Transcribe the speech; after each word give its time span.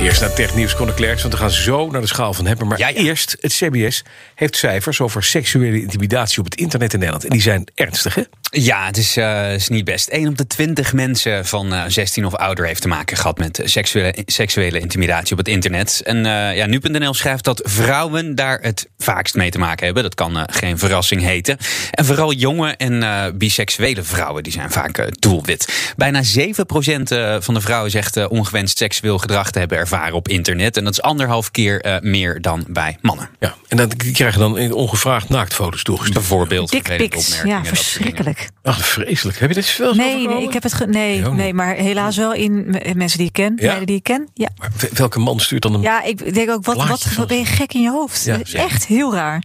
Eerst 0.00 0.20
naar 0.20 0.32
technieuws, 0.32 0.74
Conor 0.74 0.94
Klerks, 0.94 1.22
want 1.22 1.34
we 1.34 1.40
gaan 1.40 1.50
zo 1.50 1.90
naar 1.90 2.00
de 2.00 2.06
schaal 2.06 2.34
van 2.34 2.46
hebben. 2.46 2.66
Maar 2.66 2.78
Ja, 2.78 2.88
ja. 2.88 2.94
eerst, 2.94 3.36
het 3.40 3.52
CBS 3.52 4.04
heeft 4.34 4.56
cijfers 4.56 5.00
over 5.00 5.22
seksuele 5.22 5.80
intimidatie 5.80 6.38
op 6.38 6.44
het 6.44 6.54
internet 6.54 6.92
in 6.92 6.98
Nederland. 6.98 7.24
En 7.24 7.30
die 7.30 7.40
zijn 7.40 7.64
ernstig, 7.74 8.14
hè? 8.14 8.22
Ja, 8.50 8.86
het 8.86 8.96
is, 8.96 9.16
eh, 9.16 9.54
is 9.54 9.68
niet 9.68 9.84
best. 9.84 10.08
1 10.08 10.28
op 10.28 10.36
de 10.36 10.46
20 10.46 10.92
mensen 10.92 11.46
van 11.46 11.72
eh, 11.72 11.82
16 11.86 12.26
of 12.26 12.34
ouder 12.34 12.66
heeft 12.66 12.82
te 12.82 12.88
maken 12.88 13.16
gehad 13.16 13.38
met 13.38 13.60
seksuele, 13.64 14.16
seksuele 14.26 14.80
intimidatie 14.80 15.32
op 15.32 15.38
het 15.38 15.48
internet. 15.48 16.00
En 16.04 16.26
eh 16.26 16.56
ja, 16.56 16.66
nu.nl 16.66 17.14
schrijft 17.14 17.44
dat 17.44 17.60
vrouwen 17.64 18.34
daar 18.34 18.58
het 18.60 18.88
vaakst 18.98 19.34
mee 19.34 19.50
te 19.50 19.58
maken 19.58 19.84
hebben. 19.84 20.02
Dat 20.02 20.14
kan 20.14 20.46
geen 20.46 20.78
verrassing 20.78 21.22
heten. 21.22 21.56
En 21.90 22.04
vooral 22.04 22.32
jonge 22.32 22.70
en 22.76 23.02
eh, 23.02 23.24
biseksuele 23.34 24.02
vrouwen 24.02 24.42
die 24.42 24.52
zijn 24.52 24.70
vaak 24.70 25.08
doelwit. 25.18 25.92
Bijna 25.96 26.22
7% 26.22 27.10
eh, 27.10 27.36
van 27.40 27.54
de 27.54 27.60
vrouwen 27.60 27.90
zegt 27.90 28.16
eh, 28.16 28.30
ongewenst 28.30 28.78
seksueel 28.78 29.18
gedrag 29.18 29.50
te 29.50 29.58
hebben 29.58 29.78
ervaren 29.78 30.14
op 30.14 30.28
internet. 30.28 30.76
En 30.76 30.84
dat 30.84 30.92
is 30.92 31.02
anderhalf 31.02 31.50
keer 31.50 31.80
eh, 31.80 32.00
meer 32.00 32.40
dan 32.40 32.64
bij 32.68 32.98
mannen. 33.00 33.28
Ja. 33.38 33.54
En 33.68 33.76
dan 33.76 33.88
die 33.88 34.12
krijgen 34.12 34.40
dan 34.40 34.72
ongevraagd 34.72 35.28
naaktfoto's 35.28 35.82
toegestuurd. 35.82 36.18
Bijvoorbeeld. 36.18 36.70
Dickpics, 36.70 37.38
opmerkingen, 37.38 38.14
ja, 38.16 38.22
dat 38.22 38.36
Ach, 38.62 38.86
vreselijk. 38.86 39.38
Heb 39.38 39.48
je 39.48 39.54
dit 39.54 39.78
eens 39.80 39.96
Nee, 39.96 40.26
nee, 40.28 40.42
ik 40.42 40.52
heb 40.52 40.62
het 40.62 40.74
ge- 40.74 40.86
nee, 40.86 41.20
nee, 41.22 41.54
maar 41.54 41.74
helaas 41.74 42.16
wel 42.16 42.32
in 42.32 42.52
m- 42.70 42.96
mensen 42.96 43.18
die 43.18 43.26
ik 43.26 43.32
ken. 43.32 43.52
Ja? 43.56 43.78
die 43.84 43.96
ik 43.96 44.02
ken. 44.02 44.28
Ja. 44.34 44.48
Maar 44.58 44.70
welke 44.92 45.18
man 45.18 45.40
stuurt 45.40 45.62
dan 45.62 45.74
een 45.74 45.80
ja, 45.80 46.02
ik 46.02 46.34
denk 46.34 46.50
ook, 46.50 46.64
wat, 46.64 46.76
wat, 47.16 47.26
ben 47.28 47.38
je 47.38 47.44
gek 47.44 47.74
in 47.74 47.80
je 47.82 47.90
hoofd? 47.90 48.24
Ja, 48.24 48.32
Dat 48.36 48.42
is 48.46 48.50
zeker. 48.50 48.66
echt 48.66 48.86
heel 48.86 49.14
raar. 49.14 49.42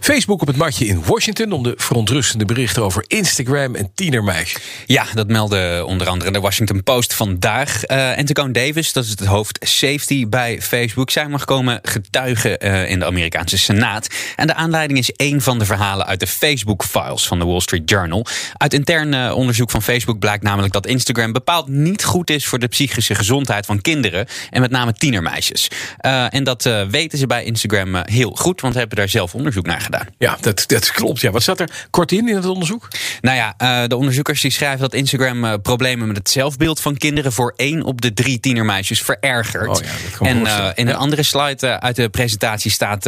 Facebook 0.00 0.40
op 0.40 0.46
het 0.46 0.56
matje 0.56 0.86
in 0.86 1.02
Washington 1.04 1.52
om 1.52 1.62
de 1.62 1.74
verontrustende 1.76 2.44
berichten 2.44 2.82
over 2.82 3.04
Instagram 3.06 3.74
en 3.74 3.90
tienermeisjes. 3.94 4.62
Ja, 4.86 5.06
dat 5.14 5.28
meldde 5.28 5.84
onder 5.86 6.08
andere 6.08 6.30
de 6.30 6.40
Washington 6.40 6.82
Post 6.82 7.14
vandaag. 7.14 7.84
Eh 7.84 8.16
Antigone 8.16 8.52
Davis, 8.52 8.92
dat 8.92 9.04
is 9.04 9.10
het 9.10 9.24
hoofd 9.24 9.58
safety 9.60 10.28
bij 10.28 10.62
Facebook. 10.62 11.10
Zij 11.10 11.28
mag 11.28 11.44
komen 11.44 11.78
getuigen 11.82 12.58
eh, 12.58 12.90
in 12.90 12.98
de 12.98 13.04
Amerikaanse 13.04 13.58
Senaat. 13.58 14.08
En 14.36 14.46
de 14.46 14.54
aanleiding 14.54 14.98
is 14.98 15.12
één 15.12 15.40
van 15.40 15.58
de 15.58 15.64
verhalen 15.64 16.06
uit 16.06 16.20
de 16.20 16.26
Facebook-files 16.26 17.26
van 17.26 17.38
de 17.38 17.44
Wall 17.44 17.60
Street 17.60 17.90
Journal. 17.90 18.26
Uit 18.56 18.74
intern 18.74 19.14
eh, 19.14 19.36
onderzoek 19.36 19.70
van 19.70 19.82
Facebook 19.82 20.18
blijkt 20.18 20.42
namelijk 20.42 20.72
dat 20.72 20.86
Instagram 20.86 21.32
bepaald 21.32 21.68
niet 21.68 22.04
goed 22.04 22.30
is 22.30 22.46
voor 22.46 22.58
de 22.58 22.68
psychische 22.68 23.14
gezondheid 23.14 23.66
van 23.66 23.80
kinderen. 23.80 24.26
En 24.50 24.60
met 24.60 24.70
name 24.70 24.92
tienermeisjes. 24.92 25.70
En 26.30 26.44
dat 26.44 26.70
weten 26.90 27.18
ze 27.18 27.26
bij 27.26 27.44
Instagram 27.44 27.96
heel 28.04 28.30
goed, 28.30 28.60
want 28.60 28.72
ze 28.72 28.78
hebben 28.78 28.98
daar 28.98 29.08
zelf 29.08 29.25
onderzoek 29.34 29.66
naar 29.66 29.80
gedaan. 29.80 30.06
Ja, 30.18 30.36
dat, 30.40 30.64
dat 30.66 30.92
klopt. 30.92 31.20
Ja. 31.20 31.30
Wat 31.30 31.42
staat 31.42 31.60
er 31.60 31.86
kort 31.90 32.12
in 32.12 32.28
in 32.28 32.34
het 32.34 32.46
onderzoek? 32.46 32.88
Nou 33.20 33.36
ja, 33.36 33.54
eh, 33.56 33.88
de 33.88 33.96
onderzoekers 33.96 34.40
die 34.40 34.50
schrijven 34.50 34.80
dat 34.80 34.94
Instagram 34.94 35.44
eh, 35.44 35.54
problemen 35.62 36.06
met 36.06 36.16
het 36.16 36.30
zelfbeeld 36.30 36.80
van 36.80 36.96
kinderen 36.96 37.32
voor 37.32 37.52
één 37.56 37.82
op 37.82 38.00
de 38.00 38.12
drie 38.12 38.40
tienermeisjes 38.40 39.02
verergert. 39.02 39.68
Oh 39.68 39.76
ja, 40.20 40.26
en 40.26 40.46
eh, 40.46 40.68
in 40.74 40.88
een 40.88 40.94
andere 40.94 41.22
slide 41.22 41.80
uit 41.80 41.96
de 41.96 42.08
presentatie 42.08 42.70
staat 42.70 43.04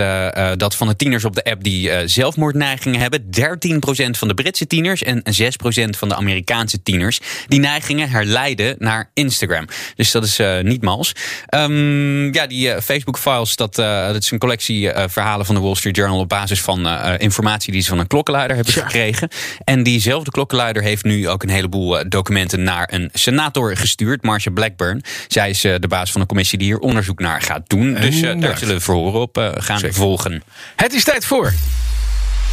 dat 0.59 0.75
van 0.75 0.89
de 0.89 0.97
tieners 0.97 1.25
op 1.25 1.35
de 1.35 1.45
app 1.45 1.65
die 1.65 2.09
zelfmoordneigingen 2.09 3.01
hebben, 3.01 3.25
13% 3.25 4.19
van 4.19 4.29
de 4.29 4.35
Britse 4.35 4.67
tieners 4.67 5.03
en 5.03 5.23
6% 5.23 5.89
van 5.97 6.09
de 6.09 6.15
Amerikaanse 6.15 6.83
tieners 6.83 7.21
die 7.47 7.61
neigingen 7.61 8.11
herleiden 8.11 8.77
naar 8.79 9.11
Instagram. 9.15 9.67
Dus 9.95 10.11
dat 10.11 10.25
is 10.25 10.41
niet 10.63 10.83
mals. 10.83 11.13
Ehm, 11.47 12.35
ja, 12.35 12.47
die 12.47 12.73
eh, 12.73 12.81
Facebook 12.83 13.19
files, 13.19 13.57
dat, 13.57 13.75
dat 13.75 14.23
is 14.23 14.31
een 14.31 14.39
collectie 14.39 14.91
verhalen 15.07 15.47
van 15.47 15.55
de 15.55 15.61
Wall 15.61 15.75
Street 15.75 15.97
Journal 15.97 16.08
op 16.17 16.29
basis 16.29 16.61
van 16.61 16.87
eh, 16.87 17.15
eh, 17.15 17.21
informatie 17.21 17.73
die 17.73 17.83
ze 17.83 17.89
van 17.89 17.99
een 17.99 18.07
klokkenluider 18.07 18.57
hebben 18.57 18.75
Ja. 18.77 18.83
gekregen. 18.83 19.29
En 19.65 19.83
diezelfde 19.83 20.31
klokkenluider 20.31 20.83
heeft 20.83 21.05
nu 21.05 21.29
ook 21.29 21.43
een 21.43 21.49
heleboel 21.49 21.99
eh, 21.99 22.05
documenten 22.09 22.63
naar 22.63 22.89
een 22.93 23.11
senator 23.13 23.77
gestuurd, 23.77 24.23
Marcia 24.23 24.53
Blackburn. 24.53 25.03
Zij 25.29 25.51
is 25.51 25.61
de 25.61 25.87
baas 25.89 26.13
van 26.13 26.21
een 26.21 26.27
commissie 26.27 26.59
die 26.59 26.67
hier 26.67 26.79
onderzoek 26.79 27.19
naar 27.19 27.43
gaat 27.43 27.63
doen. 27.67 27.95
Dus 27.95 28.21
eh, 28.23 28.41
daar 28.41 28.59
zullen 28.59 28.75
we 28.75 28.81
verhoren 28.81 29.21
op 29.21 29.53
gaan 29.59 29.79
Zeker. 29.79 29.95
volgen. 29.97 30.43
Het 30.77 30.93
is 30.93 31.05
tijd 31.05 31.25
voor. 31.25 31.53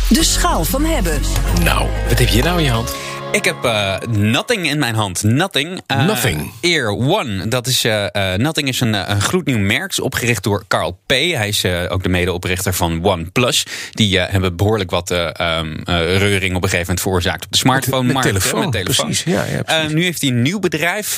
De 0.10 0.24
schaal 0.24 0.64
van 0.64 0.86
hebben. 0.86 1.22
Nou, 1.64 1.88
wat 2.10 2.20
heb 2.20 2.28
je 2.28 2.44
nou 2.44 2.58
in 2.58 2.64
je 2.64 2.72
hand? 2.72 2.96
Ik 3.36 3.46
heb 3.46 3.64
eh, 3.64 3.96
Nothing 4.10 4.70
in 4.70 4.80
mijn 4.80 4.96
hand. 4.96 5.24
Nothing. 5.24 5.82
eh, 5.88 6.06
Nothing. 6.06 6.52
Ear 6.62 6.88
One. 6.90 7.48
Dat 7.48 7.68
is, 7.68 7.84
eh, 7.84 8.34
Nothing 8.36 8.68
is 8.68 8.80
een, 8.80 9.12
een 9.12 9.22
gloednieuw 9.22 9.58
merk. 9.58 9.92
Is 9.92 10.00
opgericht 10.00 10.44
door 10.44 10.64
Carl 10.68 11.00
P. 11.06 11.10
Hij 11.12 11.48
is 11.48 11.66
ook 11.66 12.04
de 12.04 12.10
medeoprichter 12.10 12.74
van 12.74 13.04
OnePlus. 13.06 13.66
Die 13.92 14.20
hebben 14.20 14.56
behoorlijk 14.56 14.92
wat 14.92 15.12
eh, 15.12 15.28
ehm, 15.40 15.74
eh, 15.84 16.18
reuring 16.18 16.56
op 16.56 16.64
een 16.64 16.70
gegeven 16.70 16.78
moment 16.80 17.02
veroorzaakt 17.02 17.46
op 17.46 17.52
de 17.52 17.58
smartphone. 17.58 18.04
met 18.04 18.14
markt, 18.14 18.28
telefoon, 18.28 18.60
met 18.60 18.72
telefoon. 18.72 19.06
precies. 19.06 19.24
Ja, 19.34 19.44
ja, 19.44 19.62
precies. 19.64 19.84
Eh, 19.90 19.94
nu 19.96 20.04
heeft 20.04 20.22
hij 20.22 20.30
een 20.30 20.42
nieuw 20.42 20.60
bedrijf. 20.60 21.18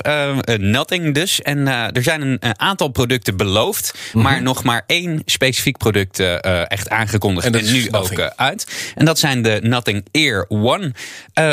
Nothing 0.57 1.13
dus. 1.13 1.41
En 1.41 1.67
er 1.67 2.03
zijn 2.03 2.21
een, 2.21 2.37
een 2.39 2.59
aantal 2.59 2.87
producten 2.87 3.37
beloofd. 3.37 3.93
Mhm. 4.13 4.23
Maar 4.23 4.41
nog 4.41 4.63
maar 4.63 4.83
één 4.87 5.21
specifiek 5.25 5.77
product 5.77 6.19
echt 6.67 6.89
aangekondigd. 6.89 7.45
En 7.55 7.65
nu 7.73 7.85
ook 7.85 7.91
Nothing. 7.91 8.31
uit. 8.35 8.67
En 8.95 9.05
dat 9.05 9.19
zijn 9.19 9.41
de 9.41 9.59
Nothing 9.63 10.05
Ear 10.11 10.45
One 10.49 10.91
eh, 11.33 11.51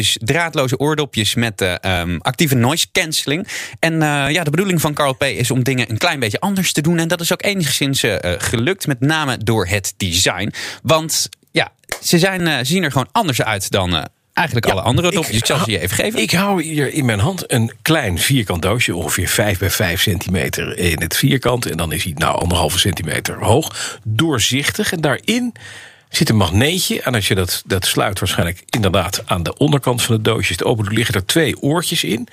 oordopjes. 0.00 0.16
Draadloze 0.20 0.78
oordopjes 0.78 1.34
met 1.34 1.60
eh, 1.60 1.74
ehm, 1.80 2.18
actieve 2.18 2.54
noise 2.54 2.86
cancelling. 2.92 3.46
En 3.78 4.02
eh, 4.02 4.30
ja, 4.30 4.44
de 4.44 4.50
bedoeling 4.50 4.80
van 4.80 4.94
Carl 4.94 5.14
P. 5.14 5.22
is 5.22 5.50
om 5.50 5.62
dingen 5.62 5.90
een 5.90 5.98
klein 5.98 6.20
beetje 6.20 6.40
anders 6.40 6.72
te 6.72 6.80
doen. 6.80 6.98
En 6.98 7.08
dat 7.08 7.20
is 7.20 7.32
ook 7.32 7.42
enigszins 7.42 8.02
eh, 8.02 8.32
gelukt. 8.38 8.86
Met 8.86 9.00
name 9.00 9.38
door 9.38 9.66
het 9.66 9.94
design. 9.96 10.52
Want 10.82 11.28
ja, 11.50 11.72
ze, 12.02 12.18
zijn, 12.18 12.66
ze 12.66 12.72
zien 12.72 12.82
er 12.84 12.92
gewoon 12.92 13.08
anders 13.12 13.42
uit 13.42 13.70
dan... 13.70 14.08
Eigenlijk 14.32 14.66
alle 14.66 14.80
andere 14.80 15.10
dopjes. 15.10 15.36
Ik, 15.36 15.46
zal 15.46 15.58
ze 15.58 15.70
je 15.70 15.80
even 15.80 15.96
geven. 15.96 16.20
Ik 16.20 16.30
hou 16.30 16.62
hier 16.62 16.92
in 16.92 17.04
mijn 17.04 17.18
hand 17.18 17.52
een 17.52 17.72
klein 17.82 18.18
vierkant 18.18 18.62
doosje, 18.62 18.96
ongeveer 18.96 19.28
5 19.28 19.58
bij 19.58 19.70
5 19.70 20.02
centimeter 20.02 20.78
in 20.78 21.00
het 21.00 21.16
vierkant. 21.16 21.66
En 21.66 21.76
dan 21.76 21.92
is 21.92 22.04
hij 22.04 22.12
nou 22.16 22.38
anderhalve 22.38 22.78
centimeter 22.78 23.44
hoog, 23.44 23.98
doorzichtig. 24.04 24.92
En 24.92 25.00
daarin 25.00 25.52
zit 26.10 26.28
een 26.28 26.36
magneetje. 26.36 27.02
En 27.02 27.14
als 27.14 27.28
je 27.28 27.34
dat, 27.34 27.62
dat 27.66 27.86
sluit, 27.86 28.18
waarschijnlijk 28.18 28.62
inderdaad 28.66 29.22
aan 29.26 29.42
de 29.42 29.56
onderkant 29.56 30.02
van 30.02 30.14
het 30.14 30.24
doosje, 30.24 30.50
is 30.52 30.58
het 30.58 30.64
open 30.64 30.92
liggen 30.92 31.14
er 31.14 31.26
twee 31.26 31.62
oortjes 31.62 32.04
in. 32.04 32.28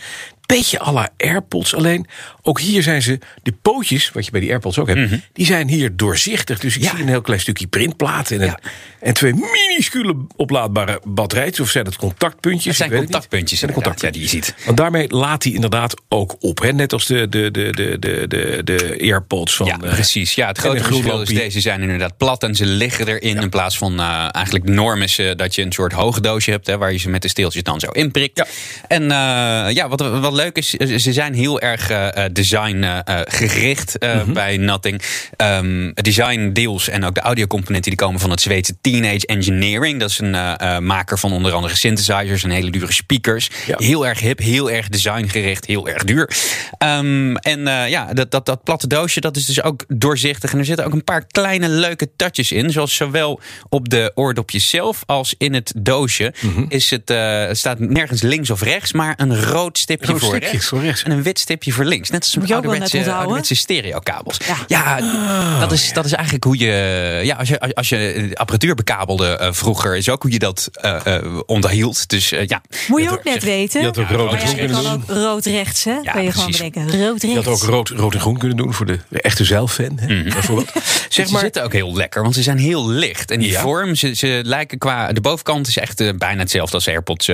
Beetje 0.53 0.79
à 0.81 0.91
la 0.91 1.09
AirPods, 1.17 1.75
alleen 1.75 2.07
ook 2.41 2.59
hier 2.59 2.83
zijn 2.83 3.01
ze, 3.01 3.19
de 3.43 3.51
pootjes, 3.61 4.11
wat 4.11 4.25
je 4.25 4.31
bij 4.31 4.39
die 4.39 4.49
AirPods 4.49 4.79
ook 4.79 4.87
hebt, 4.87 5.11
die 5.33 5.45
zijn 5.45 5.67
hier 5.67 5.95
doorzichtig. 5.95 6.59
Dus 6.59 6.75
ik 6.75 6.81
Mhm. 6.81 6.89
Ja. 6.89 6.95
zie 6.95 7.01
een 7.03 7.09
heel 7.11 7.21
klein 7.21 7.39
stukje 7.39 7.67
printplaat 7.67 8.31
en, 8.31 8.39
een, 8.41 8.45
Ja. 8.47 8.59
en 8.99 9.13
twee 9.13 9.33
minuscule 9.33 10.15
oplaadbare 10.35 11.01
batterijtjes. 11.03 11.59
Of 11.59 11.69
zijn 11.71 11.85
het 11.85 11.95
contactpuntjes? 11.95 12.77
Het 12.77 12.87
zijn 12.89 12.99
contactpuntjes 13.03 13.61
inderdaad, 13.61 13.83
contactpuntjes. 13.83 14.31
ja, 14.31 14.37
die 14.39 14.39
je 14.41 14.45
ziet. 14.55 14.65
Want 14.65 14.77
daarmee 14.77 15.09
laat 15.09 15.43
hij 15.43 15.51
inderdaad 15.53 16.01
ook 16.09 16.35
op. 16.39 16.61
Hè? 16.61 16.71
Net 16.73 16.93
als 16.93 17.05
de, 17.05 17.29
de, 17.29 17.51
de, 17.51 17.69
de, 17.71 17.97
de, 17.99 18.25
de, 18.27 18.61
de 18.63 18.97
AirPods 19.01 19.55
van... 19.55 19.65
Ja, 19.65 19.79
eh, 19.81 19.89
precies. 19.93 20.35
Ja, 20.35 20.47
het 20.47 20.57
en 20.57 20.63
grote 20.63 20.83
verschil 20.83 21.21
is 21.21 21.27
deze 21.29 21.59
zijn 21.61 21.81
inderdaad 21.81 22.17
plat 22.17 22.43
en 22.43 22.55
ze 22.55 22.65
liggen 22.65 23.07
erin 23.07 23.41
in 23.41 23.49
plaats 23.49 23.77
van 23.77 23.99
eh, 23.99 24.27
eigenlijk 24.31 24.65
de 24.65 24.71
norm 24.71 25.01
is 25.01 25.17
eh, 25.19 25.35
dat 25.35 25.55
je 25.55 25.61
een 25.61 25.71
soort 25.71 25.93
hoge 25.93 26.21
doosje 26.21 26.51
hebt 26.51 26.67
hè, 26.67 26.77
waar 26.77 26.91
je 26.91 26.97
ze 26.97 27.09
met 27.09 27.21
de 27.21 27.27
steeltjes 27.27 27.63
dan 27.63 27.79
zo 27.79 27.87
inprikt. 27.89 28.37
Ja. 28.37 28.45
En 28.87 29.03
eh, 29.03 29.75
ja, 29.75 29.87
wat, 29.89 29.99
wat 29.99 30.33
leuk 30.37 30.57
is, 30.57 30.77
eh, 30.77 30.97
ze 30.97 31.13
zijn 31.13 31.33
heel 31.33 31.59
erg 31.59 31.89
eh, 31.89 32.25
eh, 32.25 32.31
design 32.33 32.85
gericht 33.25 33.95
Mhm. 33.99 34.33
bij 34.33 34.57
Nothing. 34.57 35.01
Ehm, 35.35 35.91
design 35.93 36.49
deels 36.53 36.89
en 36.89 37.05
ook 37.05 37.15
de 37.15 37.21
audiocomponenten 37.21 37.91
die 37.91 37.99
komen 37.99 38.19
van 38.19 38.29
het 38.29 38.41
Zweedse 38.41 38.77
Teenage 38.81 39.25
Engineering. 39.25 39.99
Dat 39.99 40.09
is 40.09 40.19
een 40.19 40.83
maker 40.85 41.19
van 41.19 41.31
onder 41.31 41.51
andere 41.51 41.75
synthesizers 41.75 42.43
en 42.43 42.49
hele 42.49 42.71
dure 42.71 42.93
speakers. 42.93 43.49
Ja. 43.65 43.75
Heel 43.77 44.07
erg 44.07 44.19
hip, 44.19 44.39
heel 44.39 44.71
erg 44.71 44.89
designgericht, 44.89 45.65
heel 45.65 45.87
erg 45.87 46.03
duur. 46.03 46.29
Ehm, 46.77 47.35
en 47.35 47.59
ja, 47.89 48.13
dat, 48.13 48.31
dat, 48.31 48.45
dat 48.45 48.63
platte 48.63 48.87
doosje 48.87 49.19
dat 49.19 49.35
is 49.35 49.45
dus 49.45 49.63
ook 49.63 49.83
doorzichtig. 49.87 50.51
En 50.53 50.59
er 50.59 50.65
zitten 50.65 50.85
ook 50.85 50.93
een 50.93 51.03
paar 51.03 51.25
kleine 51.25 51.69
leuke 51.69 52.09
touches 52.15 52.51
in. 52.51 52.71
Zoals 52.71 52.95
zowel 52.95 53.39
op 53.69 53.89
de 53.89 54.11
oordopjes 54.15 54.69
zelf 54.69 55.03
als 55.05 55.35
in 55.37 55.53
het 55.53 55.73
doosje. 55.77 56.33
Mhm. 56.41 56.65
is 56.67 56.89
het, 56.89 57.09
het 57.47 57.57
staat 57.57 57.79
nergens 57.79 58.21
links 58.21 58.49
of 58.49 58.61
rechts, 58.61 58.93
maar 58.93 59.13
een 59.17 59.41
rood 59.41 59.77
stipje, 59.77 60.11
Rood 60.11 60.21
voor, 60.29 60.37
rechts, 60.39 60.67
voor 60.67 60.81
rechts. 60.81 61.03
En 61.03 61.11
een 61.11 61.23
wit 61.23 61.39
stipje 61.39 61.71
voor 61.71 61.85
links. 61.85 62.09
Net 62.09 62.21
als 62.21 62.35
een 62.35 62.53
ouderwetse, 62.53 63.11
ouderwetse 63.13 63.55
stereokabels. 63.55 64.37
Ja. 64.47 64.55
Ja, 64.67 65.59
dat, 65.59 65.71
is, 65.71 65.93
dat 65.93 66.05
is 66.05 66.11
eigenlijk 66.13 66.43
hoe 66.43 66.57
je. 66.57 67.19
Ja, 67.23 67.35
als 67.35 67.47
je, 67.47 67.59
als 67.73 67.89
je 67.89 68.29
apparatuur 68.33 68.75
bekabelde 68.75 69.37
eh, 69.37 69.47
vroeg, 69.51 69.85
is 69.85 70.09
ook 70.09 70.21
hoe 70.21 70.31
je 70.31 70.39
dat 70.39 70.69
eh, 70.73 71.15
eh, 71.15 71.39
onderhield. 71.45 72.09
Dus 72.09 72.31
eh, 72.31 72.47
ja. 72.47 72.61
Moet 72.87 72.99
je 73.01 73.05
Ja, 73.07 73.11
ook 73.11 73.23
net 73.23 73.33
zeg- 73.33 73.43
weten. 73.43 73.79
je 73.79 73.85
had 73.85 73.97
ook 73.97 74.09
rood 74.09 74.31
en 74.33 74.39
ja, 74.39 74.45
groen 74.45 74.55
kunnen 74.57 74.83
doen. 75.07 75.17
rood 75.23 75.45
rechts, 75.45 75.83
hè? 75.83 75.95
kan 76.11 76.23
je 76.23 76.31
gewoon 76.31 76.51
bedenken. 76.51 77.05
Rood 77.05 77.21
Je 77.21 77.35
had 77.35 77.47
ook 77.47 77.61
rood, 77.61 77.89
rood 77.89 78.13
en 78.13 78.19
groen 78.19 78.37
kunnen 78.37 78.57
doen 78.57 78.73
voor 78.73 78.85
de, 78.85 78.99
de 79.09 79.21
echte 79.21 79.43
zeilfan. 79.43 79.97
Hè, 79.99 80.13
Mhm. 80.15 80.29
bijvoorbeeld. 80.29 80.71
Zeg 81.09 81.25
ze 81.25 81.31
maar, 81.31 81.41
zitten 81.41 81.63
ook 81.63 81.73
heel 81.73 81.95
lekker, 81.95 82.21
want 82.21 82.35
ze 82.35 82.41
zijn 82.43 82.57
heel 82.57 82.89
licht. 82.89 83.31
En 83.31 83.39
die 83.39 83.49
Ja. 83.49 83.61
vorm, 83.61 83.95
ze, 83.95 84.13
ze 84.15 84.39
lijken 84.43 84.77
qua... 84.77 85.13
De 85.13 85.21
bovenkant 85.21 85.67
is 85.67 85.77
echt 85.77 86.17
bijna 86.17 86.39
hetzelfde 86.41 86.75
als 86.75 86.87
AirPods 86.87 87.29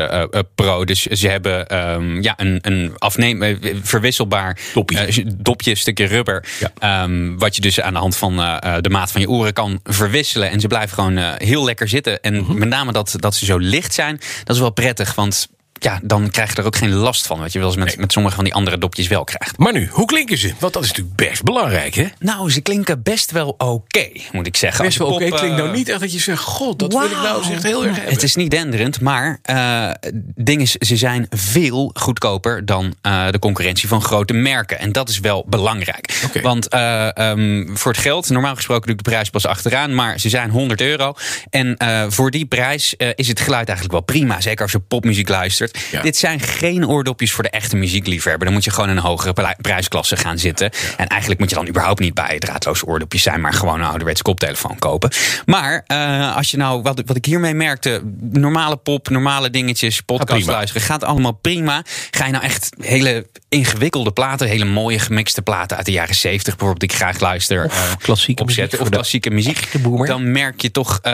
Pro. 0.56 0.86
Dus 0.86 1.01
ze 1.01 1.28
hebben 1.28 1.68
ehm, 1.68 2.22
ja, 2.22 2.34
een, 2.38 2.60
een 2.62 2.83
afneem, 2.98 3.42
eh, 3.44 3.76
verwisselbaar 3.82 4.58
Doppie. 4.74 4.98
eh, 5.00 5.26
dopje, 5.36 5.76
stukje 5.76 6.06
rubber. 6.06 6.46
Ja. 6.60 6.72
Ehm, 7.04 7.36
wat 7.38 7.56
je 7.56 7.62
dus 7.62 7.82
aan 7.82 7.94
de 7.94 8.00
hand 8.00 8.16
van 8.18 8.40
eh, 8.42 8.76
de 8.82 8.90
maat 8.90 9.12
van 9.12 9.22
je 9.22 9.30
oren 9.30 9.54
kan 9.54 9.80
verwisselen. 9.84 10.50
En 10.50 10.60
ze 10.60 10.68
blijven 10.68 10.94
gewoon 10.96 11.18
heel 11.38 11.64
lekker 11.66 11.88
zitten. 11.88 12.22
En 12.22 12.34
Mhm. 12.36 12.58
met 12.58 12.68
name 12.70 12.92
dat, 12.92 13.16
dat 13.20 13.36
ze 13.36 13.46
zo 13.46 13.58
licht 13.58 13.94
zijn, 13.94 14.20
dat 14.44 14.56
is 14.56 14.62
wel 14.62 14.72
prettig. 14.72 15.16
Want 15.16 15.48
ja, 15.84 16.00
dan 16.04 16.30
krijg 16.30 16.50
je 16.50 16.56
er 16.56 16.66
ook 16.66 16.76
geen 16.76 16.94
last 16.94 17.28
van. 17.28 17.40
Wat 17.40 17.54
je 17.54 17.60
wel 17.60 17.68
eens 17.68 17.78
met, 17.78 17.98
met 17.98 18.12
sommige 18.12 18.36
van 18.36 18.44
die 18.44 18.54
andere 18.54 18.78
dopjes 18.78 19.08
wel 19.08 19.24
krijgt. 19.24 19.58
maar 19.58 19.74
nu, 19.74 19.88
hoe 19.92 20.06
klinken 20.06 20.38
ze? 20.38 20.54
Want 20.60 20.74
dat 20.74 20.84
is 20.84 20.90
natuurlijk 20.90 21.16
best 21.16 21.44
belangrijk, 21.44 21.96
hè? 21.96 22.08
Nou, 22.20 22.52
ze 22.52 22.62
klinken 22.62 23.04
best 23.04 23.32
wel 23.32 23.56
oké, 23.58 24.08
moet 24.32 24.48
ik 24.48 24.58
zeggen. 24.58 24.86
Best 24.86 24.98
wel 24.98 25.08
oké. 25.08 25.28
pop, 25.28 25.38
Klinkt 25.38 25.58
nou 25.58 25.70
eh, 25.70 25.76
niet 25.76 25.90
echt 25.90 26.00
dat 26.00 26.14
je 26.14 26.20
zegt... 26.20 26.42
God, 26.42 26.80
dat 26.80 26.94
wil 26.94 27.04
ik 27.04 27.12
nou 27.12 27.38
eens 27.38 27.50
echt 27.50 27.64
heel 27.64 27.86
erg 27.86 27.96
hebben. 27.96 28.14
Het 28.14 28.24
is 28.24 28.36
niet 28.36 28.52
denderend, 28.52 29.02
maar 29.02 29.40
eh 29.42 29.90
ding 30.36 30.62
is, 30.62 30.72
ze 30.72 30.98
zijn 30.98 31.28
veel 31.30 31.92
goedkoper 31.94 32.66
dan 32.66 32.96
eh, 33.02 33.30
de 33.30 33.40
concurrentie 33.40 33.88
van 33.88 34.02
grote 34.02 34.34
merken. 34.34 34.80
En 34.80 34.92
dat 34.92 35.10
is 35.10 35.20
wel 35.20 35.46
belangrijk. 35.48 36.30
Want 36.42 36.68
eh, 36.68 37.18
ehm, 37.18 37.76
voor 37.76 37.92
het 37.92 38.02
geld, 38.02 38.30
normaal 38.30 38.56
gesproken 38.56 38.88
doe 38.88 38.96
ik 38.96 39.04
de 39.04 39.10
prijs 39.10 39.30
pas 39.30 39.46
achteraan, 39.46 39.96
maar 39.96 40.20
ze 40.20 40.30
zijn 40.30 40.50
100 40.50 40.82
euro. 40.82 41.14
En 41.50 41.78
voor 42.10 42.32
die 42.32 42.46
prijs 42.46 42.94
is 43.16 43.28
het 43.28 43.40
geluid 43.40 43.68
eigenlijk 43.68 43.92
wel 43.92 44.18
prima. 44.18 44.42
Zeker 44.42 44.62
als 44.62 44.72
je 44.72 44.80
popmuziek 44.80 45.30
luistert. 45.30 45.73
Ja. 45.92 46.02
Dit 46.02 46.18
zijn 46.18 46.40
geen 46.40 46.88
oordopjes 46.88 47.31
voor 47.31 47.44
de 47.44 47.50
echte 47.50 47.75
muziekliefhebber. 47.75 48.46
Dan 48.46 48.54
moet 48.54 48.64
je 48.64 48.72
gewoon 48.72 48.90
in 48.90 48.98
een 48.98 49.04
hogere 49.04 49.34
pri- 49.34 49.56
prijsklasse 49.62 50.18
gaan 50.18 50.38
zitten. 50.40 50.72
En 50.98 51.08
eigenlijk 51.08 51.40
moet 51.40 51.50
je 51.50 51.56
dan 51.56 51.68
überhaupt 51.68 52.00
niet 52.00 52.14
bij 52.14 52.40
draadloze 52.40 52.86
oordopjes 52.86 53.22
zijn, 53.24 53.42
maar 53.42 53.54
gewoon 53.54 53.80
een 53.80 53.86
ouderwetse 53.88 54.24
koptelefoon 54.24 54.80
kopen. 54.80 55.10
Maar 55.46 55.84
eh, 55.88 56.36
als 56.36 56.52
je 56.52 56.58
nou, 56.58 56.81
wat, 56.81 57.02
wat 57.06 57.16
ik 57.16 57.25
hiermee 57.25 57.54
merkte, 57.54 58.02
normale 58.20 58.78
pop, 58.78 59.10
normale 59.10 59.50
dingetjes, 59.50 60.02
podcast 60.02 60.40
prima. 60.40 60.52
luisteren, 60.52 60.81
gaat 60.81 61.04
allemaal 61.04 61.31
prima. 61.31 61.84
Ga 62.12 62.25
je 62.25 62.31
nou 62.31 62.44
echt 62.44 62.70
hele 62.80 63.28
ingewikkelde 63.50 64.12
platen, 64.12 64.48
hele 64.48 64.66
mooie 64.66 65.00
gemixte 65.00 65.42
platen 65.42 65.78
uit 65.78 65.86
de 65.86 65.92
jaren 65.92 66.16
70 66.16 66.56
bijvoorbeeld, 66.56 66.80
die 66.80 66.90
ik 66.90 66.96
graag 66.96 67.20
luister. 67.20 67.66
eh, 67.66 67.72
klassieke 68.00 68.42
opzetten 68.42 68.78
muziek 68.80 68.81
of 68.81 68.90
klassieke 68.90 69.30
muziek. 69.30 69.68
Dan 70.08 70.31
merk 70.31 70.62
je 70.62 70.72
toch, 70.72 71.00
eh, 71.02 71.12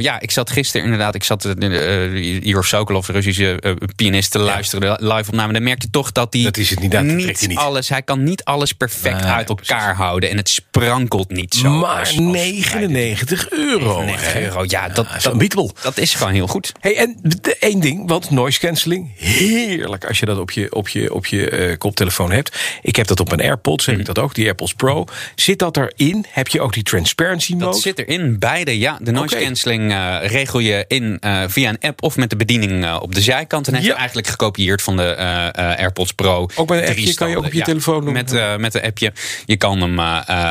ja, 0.00 0.20
ik 0.20 0.30
zat 0.30 0.50
gisteren 0.50 0.84
inderdaad, 0.84 1.14
ik 1.14 1.24
zat 1.24 1.44
uh, 1.58 2.46
Igor 2.46 2.64
Sokolov, 2.64 3.06
de 3.06 3.12
Russische 3.12 3.60
pianist, 3.98 4.30
te 4.30 4.38
luisteren, 4.38 4.98
de 4.98 5.14
live 5.14 5.30
opname. 5.30 5.52
Dan 5.52 5.62
merk 5.62 5.82
je 5.82 5.90
toch 5.90 6.12
dat 6.12 6.32
hij 6.32 6.42
Dat 6.42 6.56
is 6.56 6.70
het 6.70 6.80
niet, 6.80 6.90
dat 6.90 7.02
niet, 7.02 7.46
niet. 7.48 7.58
alles, 7.58 7.88
hij 7.88 8.02
kan 8.02 8.22
niet 8.22 8.44
alles 8.44 8.72
perfect 8.72 9.20
Nee, 9.22 9.30
uit 9.30 9.48
elkaar 9.48 9.94
houden 9.94 10.30
en 10.30 10.36
het 10.36 10.48
sprankelt 10.48 11.30
niet 11.30 11.54
zo. 11.54 11.70
maar 11.70 11.98
als- 11.98 12.08
als 12.08 12.16
99 12.18 13.50
euro. 13.50 14.00
99 14.00 14.32
hè? 14.32 14.40
euro, 14.42 14.64
ja, 14.66 14.88
dat, 14.88 15.06
Ja, 15.08 15.16
is 15.16 15.22
dat, 15.22 15.32
unbeatable. 15.32 15.70
dat 15.82 15.98
is 15.98 16.14
gewoon 16.14 16.32
heel 16.32 16.46
goed. 16.46 16.72
Hey, 16.80 16.96
en 16.96 17.16
de- 17.22 17.56
één 17.60 17.80
ding, 17.80 18.08
want 18.08 18.30
noise 18.30 18.58
cancelling, 18.58 19.10
heerlijk 19.16 20.04
als 20.04 20.18
je 20.18 20.26
dat 20.26 20.38
op 20.38 20.50
je, 20.50 20.74
op 20.74 20.88
je, 20.88 21.14
op 21.14 21.26
je 21.26 21.50
eh, 21.50 21.76
koptelefoon 21.78 22.30
hebt. 22.32 22.58
Ik 22.82 22.96
heb 22.96 23.06
dat 23.06 23.20
op 23.20 23.28
mijn 23.28 23.40
AirPods, 23.40 23.86
heb 23.86 23.98
ik 23.98 24.04
dat 24.04 24.18
ook, 24.18 24.34
die 24.34 24.44
AirPods 24.44 24.74
Pro. 24.74 25.04
Zit 25.34 25.58
dat 25.58 25.76
erin? 25.76 26.24
Heb 26.28 26.48
je 26.48 26.60
ook 26.60 26.72
die 26.72 26.82
transparency 26.82 27.52
mode? 27.52 27.64
Dat 27.64 27.80
zit 27.80 27.98
erin, 27.98 28.38
beide. 28.38 28.78
Ja, 28.78 28.98
de 29.02 29.10
noise 29.10 29.36
cancelling 29.36 29.92
eh, 29.92 30.16
regel 30.22 30.58
je 30.58 30.84
in 30.88 31.16
eh, 31.20 31.42
via 31.46 31.68
een 31.68 31.78
app 31.80 32.02
of 32.02 32.16
met 32.16 32.30
de 32.30 32.36
bediening 32.36 32.92
op 32.98 33.14
de 33.14 33.20
zijkant. 33.20 33.68
En 33.68 33.74
Ja. 33.88 33.96
eigenlijk 33.96 34.26
gekopieerd 34.26 34.82
van 34.82 34.96
de 34.96 35.02
eh, 35.02 35.46
eh, 35.46 35.78
AirPods 35.78 36.12
Pro. 36.12 36.48
Ook 36.54 36.68
met 36.68 36.78
een 36.78 36.84
Drie 36.84 36.98
appje 36.98 37.14
kan 37.14 37.30
je 37.30 37.36
ook 37.36 37.44
op 37.44 37.52
je 37.52 37.62
telefoon 37.62 38.04
doen? 38.04 38.12
Met, 38.12 38.32
eh, 38.32 38.56
met 38.56 38.74
een 38.74 38.82
appje. 38.82 39.12
Je 39.44 39.56
kan 39.56 39.80
hem 39.80 40.00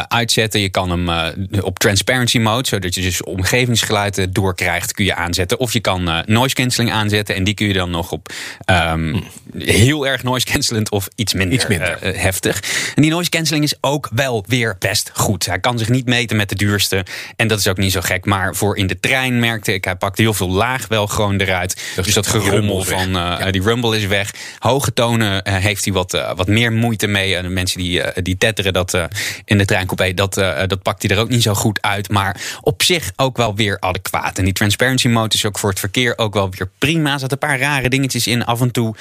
uitzetten. 0.07 0.60
Je 0.60 0.69
kan 0.69 0.89
hem 0.89 1.34
op 1.62 1.80
transparency 1.80 2.39
mode, 2.39 2.68
zodat 2.68 2.95
je 2.95 3.01
dus 3.01 3.24
omgevingsgeluiden 3.24 4.34
doorkrijgt, 4.34 4.92
kun 4.92 5.06
je 5.06 5.16
aanzetten. 5.16 5.60
Of 5.60 5.74
je 5.74 5.80
kan 5.80 6.24
noise 6.25 6.56
cancelling 6.56 6.92
aanzetten. 6.92 7.36
En 7.36 7.44
die 7.44 7.54
kun 7.54 7.68
je 7.68 7.74
dan 7.74 7.89
nog 7.89 8.12
op 8.12 8.34
ehm, 8.66 9.19
heel 9.57 10.07
erg 10.07 10.24
noise 10.24 10.45
cancelend 10.45 10.89
of 10.92 11.07
iets 11.15 11.33
minder, 11.33 11.54
Iets 11.56 11.68
minder. 11.68 11.98
eh, 12.01 12.09
eh, 12.09 12.21
heftig. 12.21 12.62
En 12.95 13.01
die 13.01 13.12
noise 13.12 13.30
cancelling 13.30 13.65
is 13.65 13.75
ook 13.81 14.09
wel 14.13 14.44
weer 14.48 14.75
best 14.80 15.12
goed. 15.13 15.45
Hij 15.45 15.59
kan 15.59 15.77
zich 15.77 15.89
niet 15.89 16.06
meten 16.06 16.38
met 16.38 16.50
de 16.50 16.56
duurste. 16.56 17.06
En 17.36 17.48
dat 17.48 17.59
is 17.59 17.68
ook 17.68 17.77
niet 17.77 17.92
zo 17.92 18.01
gek. 18.01 18.25
Maar 18.25 18.56
voor 18.56 18.77
in 18.77 18.88
de 18.88 19.00
trein 19.00 19.39
merkte 19.39 19.74
ik, 19.74 19.83
hij 19.83 19.95
pakt 19.95 20.18
heel 20.18 20.33
veel 20.33 20.50
laag 20.50 20.88
wel 20.88 21.07
gewoon 21.07 21.39
eruit. 21.39 21.81
Dat 21.95 22.06
dus 22.06 22.13
dat 22.13 22.27
gerommel 22.27 22.83
van 22.83 23.15
eh, 23.18 23.51
die 23.51 23.62
rumble 23.62 23.98
is 23.98 24.06
weg. 24.06 24.33
Hoge 24.59 24.94
tonen 24.94 25.50
heeft 25.50 25.83
hij 25.86 25.94
wat, 25.94 26.12
wat 26.36 26.48
meer 26.48 26.71
moeite 26.71 27.07
mee. 27.07 27.36
En 27.36 27.44
de 27.44 27.50
mensen 27.50 27.77
die, 27.80 28.01
die 28.21 28.38
tetteren 28.38 28.74
dat 28.74 28.98
in 29.45 29.57
de 29.57 29.65
treincoupé, 29.65 30.13
dat, 30.13 30.33
dat 30.68 30.81
pakt 30.81 31.01
hij 31.04 31.15
er 31.15 31.21
ook 31.21 31.30
niet 31.30 31.44
zo 31.44 31.54
goed 31.54 31.81
uit. 31.81 32.09
Maar 32.09 32.42
op 32.62 32.83
zich 32.83 33.12
ook 33.15 33.38
wel 33.38 33.56
weer 33.56 33.77
adequaat. 33.80 34.38
En 34.38 34.44
die 34.44 34.54
transparency 34.54 35.07
mode 35.07 35.36
is 35.36 35.45
ook 35.45 35.59
voor 35.59 35.69
het 35.69 35.80
verkeer 35.80 36.13
ook 36.18 36.33
wel 36.33 36.50
weer 36.51 36.69
prima. 36.77 37.13
Er 37.13 37.19
zaten 37.19 37.38
een 37.42 37.48
paar 37.48 37.59
rare 37.59 37.89
dingetjes 37.89 38.27
in. 38.27 38.45
Af 38.45 38.62
en 38.62 38.71
toe 38.71 38.95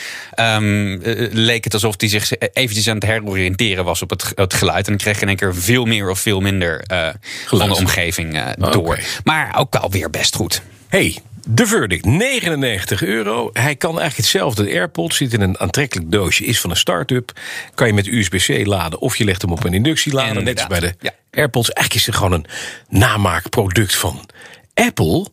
ehm, 0.54 1.02
eh, 1.02 1.32
leek 1.32 1.64
het 1.64 1.72
alsof 1.72 1.94
hij 1.96 2.08
zich 2.08 2.30
eventjes 2.52 2.88
aan 2.88 2.94
het 2.94 3.04
heroriënteren 3.04 3.84
was 3.84 4.02
op 4.02 4.10
het, 4.10 4.32
het 4.34 4.54
geluid. 4.54 4.86
En 4.86 4.92
dan 4.92 4.96
kreeg 4.96 5.14
je 5.16 5.22
in 5.22 5.28
één 5.28 5.36
keer 5.36 5.54
veel 5.54 5.84
meer 5.84 6.10
of 6.10 6.18
veel 6.18 6.40
minder 6.40 6.80
eh, 6.80 7.08
van 7.46 7.68
de 7.68 7.74
omgeving 7.74 8.34
eh, 8.36 8.46
Oké. 8.58 8.70
door. 8.70 8.98
Maar 9.24 9.58
ook 9.58 9.78
wel 9.80 9.90
weer 9.90 10.10
best 10.10 10.34
goed. 10.36 10.62
Hey, 10.88 11.18
de 11.48 11.66
verdict, 11.66 12.04
99 12.04 13.02
euro. 13.02 13.50
Hij 13.52 13.76
kan 13.76 13.90
eigenlijk 13.90 14.16
hetzelfde. 14.16 14.64
De 14.64 14.70
AirPods 14.70 15.16
zit 15.16 15.32
in 15.32 15.40
een 15.40 15.58
aantrekkelijk 15.58 16.10
doosje, 16.10 16.44
is 16.44 16.60
van 16.60 16.70
een 16.70 16.76
start-up. 16.76 17.32
Kan 17.74 17.86
je 17.86 17.92
met 17.92 18.06
USB-C 18.06 18.66
laden 18.66 19.00
of 19.00 19.16
je 19.16 19.24
legt 19.24 19.42
hem 19.42 19.52
op 19.52 19.64
een 19.64 19.74
inductielader. 19.74 20.42
Net 20.42 20.58
als 20.58 20.66
bij 20.66 20.80
de 20.80 20.94
Ja. 21.00 21.10
AirPods. 21.30 21.70
Eigenlijk 21.70 22.00
is 22.00 22.06
het 22.06 22.16
gewoon 22.16 22.32
een 22.32 22.46
namaakproduct 22.88 23.94
van 23.94 24.28
Apple. 24.74 25.26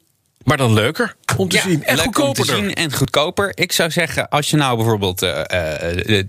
Maar 0.43 0.57
dan 0.57 0.73
leuker 0.73 1.15
om 1.37 1.49
te 1.49 1.57
zien. 1.59 1.83
En 1.83 1.95
leuk 1.95 2.05
om 2.05 2.11
te 2.13 2.21
goedkoper. 2.21 2.55
zien 2.55 2.73
en 2.73 2.93
goedkoper. 2.93 3.51
Ik 3.53 3.71
zou 3.71 3.91
zeggen, 3.91 4.29
als 4.29 4.49
je 4.49 4.57
nou 4.57 4.75
bijvoorbeeld 4.77 5.21
eh, 5.21 5.39
eh, 5.49 6.19
eh, 6.19 6.25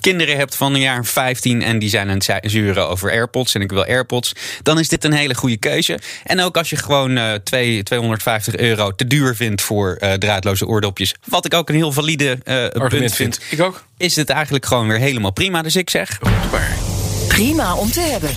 kinderen 0.00 0.36
hebt 0.36 0.56
van 0.56 0.74
een 0.74 0.80
jaar 0.80 1.04
15 1.04 1.62
en 1.62 1.78
die 1.78 1.88
zijn 1.88 2.08
aan 2.08 2.14
het 2.14 2.24
zu- 2.24 2.38
zuren 2.48 2.88
over 2.88 3.10
AirPods 3.10 3.54
en 3.54 3.60
ik 3.60 3.70
wil 3.70 3.84
AirPods, 3.84 4.32
dan 4.62 4.78
is 4.78 4.88
dit 4.88 5.04
een 5.04 5.12
hele 5.12 5.34
goede 5.34 5.56
keuze. 5.56 5.98
En 6.24 6.40
ook 6.40 6.56
als 6.56 6.70
je 6.70 6.76
gewoon 6.76 7.16
eh, 7.16 7.32
twee- 7.34 7.82
250 7.82 8.56
euro 8.56 8.94
te 8.94 9.06
duur 9.06 9.36
vindt 9.36 9.62
voor 9.62 9.96
eh, 10.00 10.12
draadloze 10.12 10.66
oordopjes, 10.66 11.14
wat 11.24 11.44
ik 11.44 11.54
ook 11.54 11.68
een 11.68 11.74
heel 11.74 11.92
valide 11.92 12.30
eh, 12.30 12.54
punt 12.56 12.74
Argument 12.74 13.14
vind, 13.14 13.38
vind. 13.38 13.52
Ik 13.60 13.66
ook. 13.66 13.84
is 13.96 14.16
het 14.16 14.30
eigenlijk 14.30 14.66
gewoon 14.66 14.88
weer 14.88 14.98
helemaal 14.98 15.32
prima. 15.32 15.62
Dus 15.62 15.76
ik 15.76 15.90
zeg, 15.90 16.18
Prima 17.28 17.74
om 17.74 17.90
te 17.90 18.00
hebben. 18.00 18.30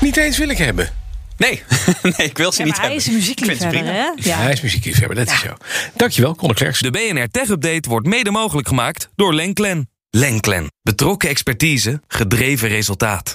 niet 0.00 0.16
eens 0.16 0.38
wil 0.38 0.48
ik 0.48 0.58
hebben. 0.58 0.90
Nee, 1.38 1.62
nee 2.16 2.28
ik 2.28 2.38
wil 2.38 2.52
ze 2.52 2.58
Ja, 2.58 2.64
niet 2.64 2.76
hij 2.76 2.84
hebben. 2.84 3.00
is 3.04 3.06
een 3.06 3.14
muziekliefhebber, 3.14 3.84
hè? 3.84 4.06
Ja. 4.16 4.36
Hij 4.38 4.52
is 4.52 4.60
muziekliefhebber, 4.60 5.16
dat 5.16 5.26
is 5.30 5.40
zo. 5.40 5.48
Dankjewel, 5.96 6.34
Conor 6.34 6.54
Klerks. 6.54 6.80
De 6.80 6.90
BNR 6.90 7.28
Tech 7.30 7.48
Update 7.48 7.88
wordt 7.88 8.06
mede 8.06 8.30
mogelijk 8.30 8.68
gemaakt 8.68 9.08
door 9.16 9.34
Lenklen. 9.34 9.88
Lenklen. 10.10 10.66
Betrokken 10.82 11.28
expertise, 11.28 12.00
gedreven 12.08 12.68
resultaat. 12.68 13.34